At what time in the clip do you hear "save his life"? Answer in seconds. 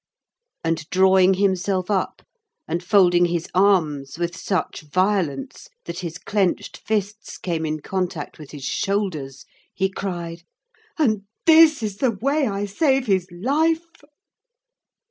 12.65-14.01